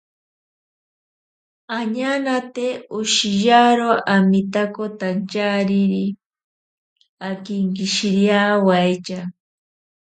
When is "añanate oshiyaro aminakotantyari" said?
1.79-5.83